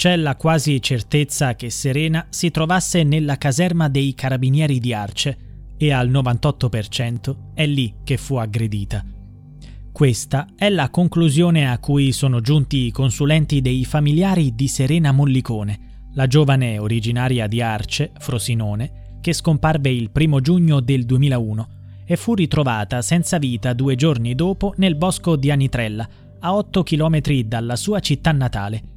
[0.00, 5.36] c'è la quasi certezza che Serena si trovasse nella caserma dei carabinieri di Arce
[5.76, 9.04] e al 98% è lì che fu aggredita.
[9.92, 16.06] Questa è la conclusione a cui sono giunti i consulenti dei familiari di Serena Mollicone,
[16.14, 21.68] la giovane originaria di Arce, Frosinone, che scomparve il primo giugno del 2001
[22.06, 26.08] e fu ritrovata senza vita due giorni dopo nel bosco di Anitrella,
[26.38, 28.89] a 8 km dalla sua città natale.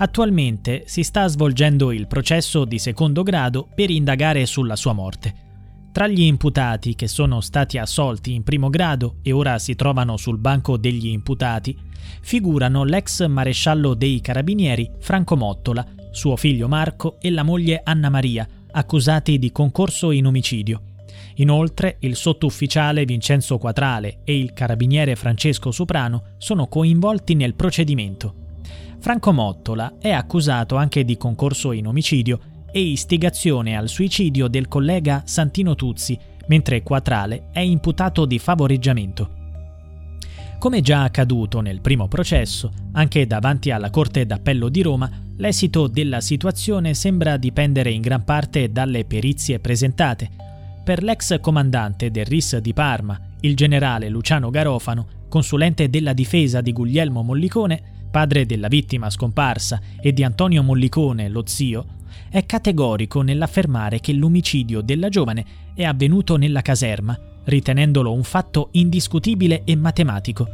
[0.00, 5.46] Attualmente si sta svolgendo il processo di secondo grado per indagare sulla sua morte.
[5.90, 10.38] Tra gli imputati che sono stati assolti in primo grado e ora si trovano sul
[10.38, 11.76] banco degli imputati,
[12.20, 18.46] figurano l'ex maresciallo dei carabinieri Franco Mottola, suo figlio Marco e la moglie Anna Maria,
[18.70, 20.82] accusati di concorso in omicidio.
[21.36, 28.46] Inoltre il sottufficiale Vincenzo Quatrale e il carabiniere Francesco Soprano sono coinvolti nel procedimento.
[29.08, 32.40] Franco Mottola è accusato anche di concorso in omicidio
[32.70, 39.30] e istigazione al suicidio del collega Santino Tuzzi, mentre Quatrale è imputato di favoreggiamento.
[40.58, 46.20] Come già accaduto nel primo processo, anche davanti alla Corte d'Appello di Roma, l'esito della
[46.20, 50.28] situazione sembra dipendere in gran parte dalle perizie presentate.
[50.84, 56.74] Per l'ex comandante del RIS di Parma, il generale Luciano Garofano, consulente della difesa di
[56.74, 61.86] Guglielmo Mollicone, padre della vittima scomparsa, e di Antonio Mollicone, lo zio,
[62.30, 69.62] è categorico nell'affermare che l'omicidio della giovane è avvenuto nella caserma, ritenendolo un fatto indiscutibile
[69.64, 70.48] e matematico.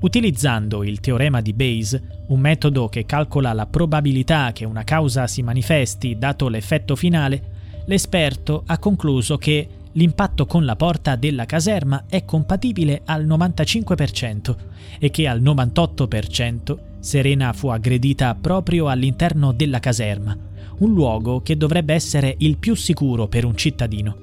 [0.00, 5.42] Utilizzando il teorema di Bayes, un metodo che calcola la probabilità che una causa si
[5.42, 9.68] manifesti dato l'effetto finale, l'esperto ha concluso che
[9.98, 14.54] l'impatto con la porta della caserma è compatibile al 95%
[15.00, 20.36] e che al 98% Serena fu aggredita proprio all'interno della caserma,
[20.78, 24.16] un luogo che dovrebbe essere il più sicuro per un cittadino.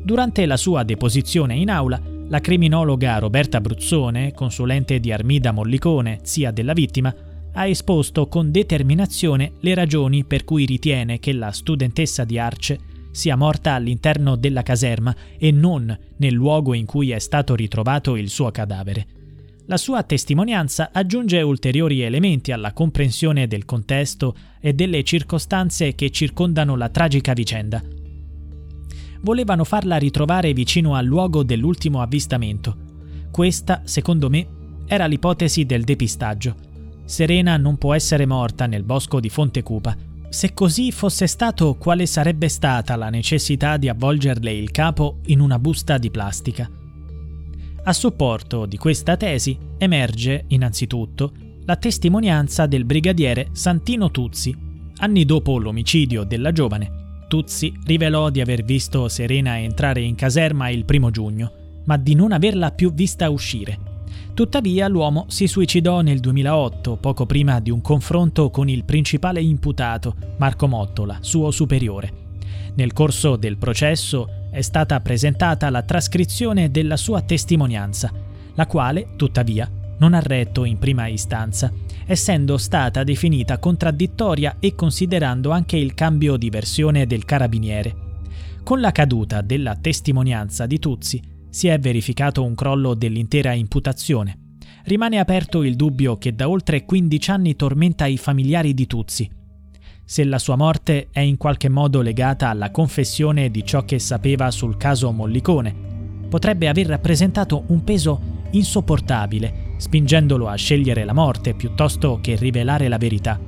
[0.00, 6.52] Durante la sua deposizione in aula, la criminologa Roberta Bruzzone, consulente di Armida Mollicone, zia
[6.52, 7.12] della vittima,
[7.52, 12.78] ha esposto con determinazione le ragioni per cui ritiene che la studentessa di Arce
[13.10, 18.28] sia morta all'interno della caserma e non nel luogo in cui è stato ritrovato il
[18.28, 19.06] suo cadavere.
[19.66, 26.74] La sua testimonianza aggiunge ulteriori elementi alla comprensione del contesto e delle circostanze che circondano
[26.74, 27.80] la tragica vicenda.
[29.20, 32.76] Volevano farla ritrovare vicino al luogo dell'ultimo avvistamento.
[33.30, 34.46] Questa, secondo me,
[34.86, 36.56] era l'ipotesi del depistaggio.
[37.04, 39.96] Serena non può essere morta nel bosco di Fonte Cupa.
[40.30, 45.58] Se così fosse stato, quale sarebbe stata la necessità di avvolgerle il capo in una
[45.58, 46.70] busta di plastica?
[47.82, 51.32] A supporto di questa tesi emerge, innanzitutto,
[51.64, 54.56] la testimonianza del brigadiere Santino Tuzzi.
[54.98, 60.84] Anni dopo l'omicidio della giovane, Tuzzi rivelò di aver visto Serena entrare in caserma il
[60.84, 63.89] primo giugno, ma di non averla più vista uscire.
[64.40, 70.14] Tuttavia l'uomo si suicidò nel 2008, poco prima di un confronto con il principale imputato,
[70.38, 72.10] Marco Mottola, suo superiore.
[72.76, 78.10] Nel corso del processo è stata presentata la trascrizione della sua testimonianza,
[78.54, 81.70] la quale, tuttavia, non ha retto in prima istanza,
[82.06, 87.94] essendo stata definita contraddittoria e considerando anche il cambio di versione del carabiniere.
[88.64, 94.56] Con la caduta della testimonianza di Tuzzi si è verificato un crollo dell'intera imputazione.
[94.84, 99.30] Rimane aperto il dubbio che da oltre 15 anni tormenta i familiari di Tuzzi,
[100.10, 104.50] se la sua morte è in qualche modo legata alla confessione di ciò che sapeva
[104.50, 105.72] sul caso Mollicone.
[106.28, 112.98] Potrebbe aver rappresentato un peso insopportabile, spingendolo a scegliere la morte piuttosto che rivelare la
[112.98, 113.38] verità.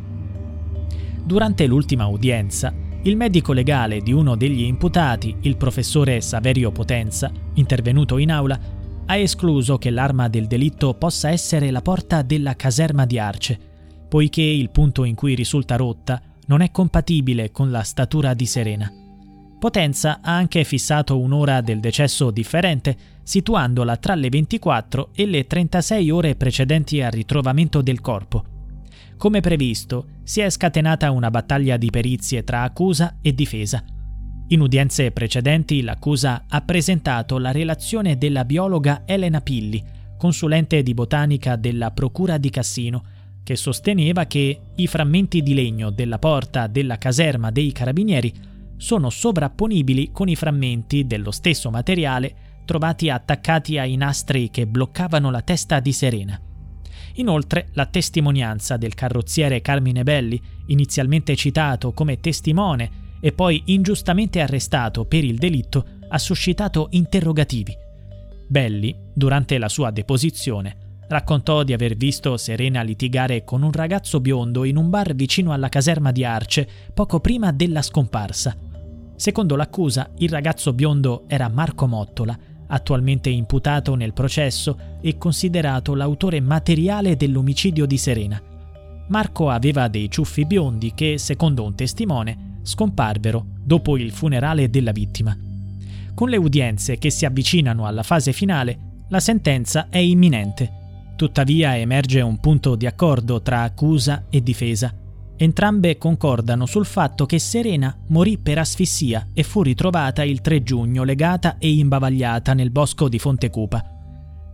[1.25, 2.73] Durante l'ultima udienza,
[3.05, 8.59] il medico legale di uno degli imputati, il professore Saverio Potenza, intervenuto in aula,
[9.07, 13.59] ha escluso che l'arma del delitto possa essere la porta della caserma di Arce,
[14.09, 18.93] poiché il punto in cui risulta rotta non è compatibile con la statura di Serena.
[19.59, 26.11] Potenza ha anche fissato un'ora del decesso differente, situandola tra le 24 e le 36
[26.11, 28.52] ore precedenti al ritrovamento del corpo.
[29.23, 33.85] Come previsto, si è scatenata una battaglia di perizie tra accusa e difesa.
[34.49, 39.81] In udienze precedenti l'accusa ha presentato la relazione della biologa Elena Pilli,
[40.19, 43.05] consulente di botanica della Procura di Cassino,
[43.45, 48.35] che sosteneva che i frammenti di legno della porta della caserma dei carabinieri
[48.77, 52.35] sono sovrapponibili con i frammenti dello stesso materiale
[52.65, 56.41] trovati attaccati ai nastri che bloccavano la testa di Serena.
[57.17, 65.05] Inoltre, la testimonianza del carrozziere Carmine Belli, inizialmente citato come testimone e poi ingiustamente arrestato
[65.05, 67.77] per il delitto, ha suscitato interrogativi.
[68.49, 70.77] Belli, durante la sua deposizione,
[71.09, 75.69] raccontò di aver visto Serena litigare con un ragazzo biondo in un bar vicino alla
[75.69, 78.57] caserma di Arce poco prima della scomparsa.
[79.15, 82.37] Secondo l'accusa, il ragazzo biondo era Marco Mottola,
[82.73, 88.41] attualmente imputato nel processo e considerato l'autore materiale dell'omicidio di Serena.
[89.09, 95.37] Marco aveva dei ciuffi biondi che, secondo un testimone, scomparvero dopo il funerale della vittima.
[96.15, 100.81] Con le udienze che si avvicinano alla fase finale, la sentenza è imminente.
[101.17, 104.95] Tuttavia emerge un punto di accordo tra accusa e difesa.
[105.37, 111.03] Entrambe concordano sul fatto che Serena morì per asfissia e fu ritrovata il 3 giugno
[111.03, 113.85] legata e imbavagliata nel bosco di Fontecupa.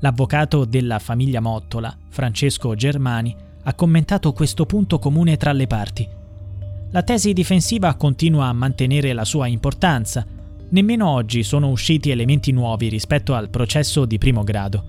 [0.00, 3.34] L'avvocato della famiglia Mottola, Francesco Germani,
[3.64, 6.08] ha commentato questo punto comune tra le parti.
[6.90, 10.24] La tesi difensiva continua a mantenere la sua importanza.
[10.70, 14.84] Nemmeno oggi sono usciti elementi nuovi rispetto al processo di primo grado.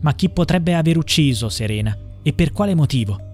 [0.00, 3.29] Ma chi potrebbe aver ucciso Serena e per quale motivo?